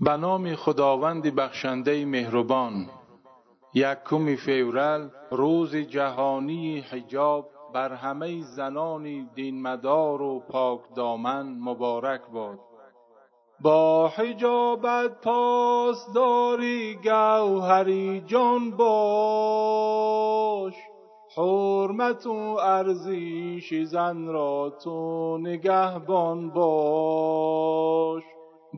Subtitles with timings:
[0.00, 2.86] به نام خداوند بخشنده مهربان
[3.74, 12.58] یکم فیورل روز جهانی حجاب بر همه زنان دینمدار و پاک دامن مبارک باد.
[13.60, 20.74] با حجابت پاسداری گوهری جان باش.
[21.36, 28.22] حرمت و ارزیش زن را تو نگهبان باش.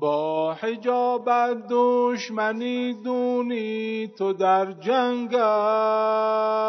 [0.01, 6.67] با حجابت دشمنی دونی تو در جنگ است.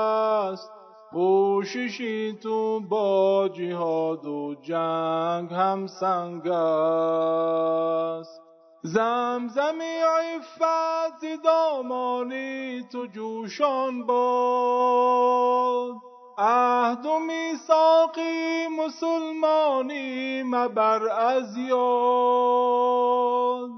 [1.11, 8.41] کوششی تو با جهاد و جنگ هم سنگ است.
[8.83, 9.97] زمزمی
[10.35, 15.95] عفت دامانی تو جوشان باد.
[16.39, 23.69] عهد و میثاقی مسلمانی مبر از یاد.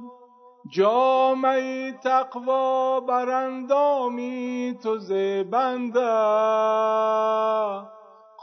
[0.69, 5.99] جامعی تقوا براندامی تو زیبنده.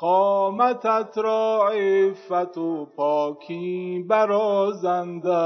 [0.01, 5.37] قامتت را عفت و پاکی برازنده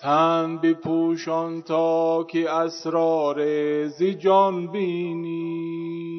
[0.00, 3.36] تن بپوشان تا که اسرار
[3.86, 6.09] زیجان بینی.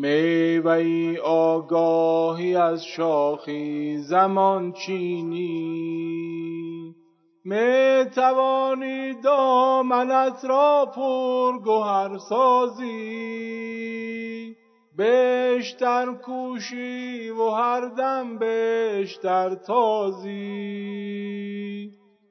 [0.00, 6.08] میوه آگاهی از شاخی زمان چینی.
[7.44, 12.86] می توانی دامنت را پر گهر سازی.
[14.96, 21.08] بیشتر کوشی و هر دم بیشتر تازی.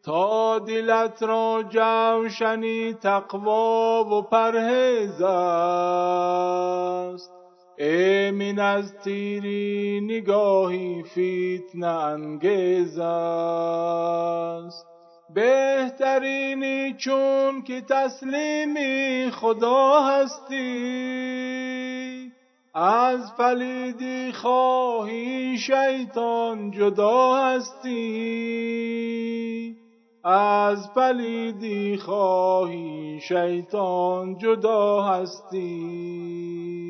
[0.04, 7.37] تا دلت را جوشنی تقوا و پرهیز است.
[7.80, 14.88] ایمن از تیری نگاهی فتنه انگیز است
[15.34, 20.58] بهترینی چون که تسلیمی خدا هستی
[22.74, 27.97] از پلیدی خواهی شیطان جدا هستی
[30.23, 36.87] از پلیدی خواهی شیطان جدا هستی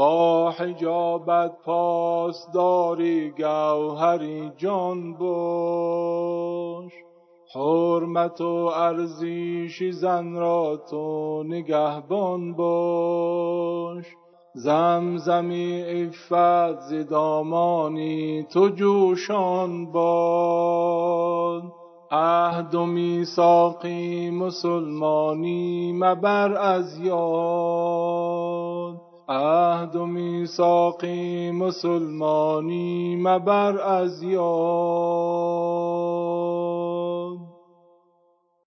[0.00, 6.92] با حجابت پاسداری گوهری جان باش.
[7.54, 14.04] حرمت و ارزیش زن را تو نگهبان باش.
[14.54, 21.62] زمزمی عفت ز دامانی تو جوشان باد.
[22.10, 22.86] عهد و
[24.30, 29.09] مسلمانی مبر از یاد.
[29.30, 34.40] عهد و میثاقی مسلمانی مبر از یاد.